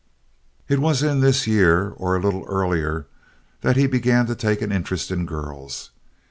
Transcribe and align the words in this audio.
It 0.67 0.79
was 0.79 1.03
in 1.03 1.19
this 1.19 1.45
year, 1.45 1.89
or 1.89 2.15
a 2.15 2.19
little 2.19 2.43
earlier, 2.47 3.05
that 3.61 3.77
he 3.77 3.85
began 3.85 4.25
to 4.25 4.33
take 4.33 4.63
an 4.63 4.71
interest 4.71 5.11
in 5.11 5.27
girls. 5.27 5.91